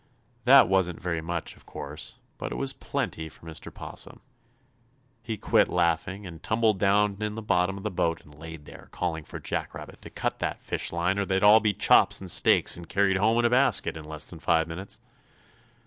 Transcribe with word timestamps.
That 0.45 0.67
wasn't 0.67 0.99
very 0.99 1.21
much, 1.21 1.55
of 1.55 1.67
course, 1.67 2.17
but 2.39 2.51
it 2.51 2.55
was 2.55 2.73
plenty 2.73 3.29
for 3.29 3.45
Mr. 3.45 3.71
'Possum. 3.71 4.19
He 5.21 5.37
quit 5.37 5.67
laughing 5.67 6.25
and 6.25 6.41
tumbled 6.41 6.79
down 6.79 7.17
in 7.19 7.35
the 7.35 7.41
bottom 7.43 7.77
of 7.77 7.83
the 7.83 7.91
boat 7.91 8.21
and 8.25 8.33
laid 8.33 8.65
there 8.65 8.87
calling 8.91 9.23
for 9.23 9.39
Jack 9.39 9.75
Rabbit 9.75 10.01
to 10.01 10.09
cut 10.09 10.39
that 10.39 10.59
fishline 10.63 11.19
or 11.19 11.25
they'd 11.27 11.43
all 11.43 11.59
be 11.59 11.71
chops 11.73 12.19
and 12.19 12.31
steaks 12.31 12.75
and 12.75 12.89
carried 12.89 13.17
home 13.17 13.37
in 13.37 13.45
a 13.45 13.51
basket 13.51 13.95
in 13.95 14.03
less 14.05 14.25
than 14.25 14.39
five 14.39 14.67
minutes. 14.67 14.97